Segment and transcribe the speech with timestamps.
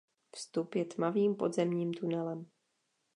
[0.31, 2.49] Vstup je tmavým podzemním tunelem.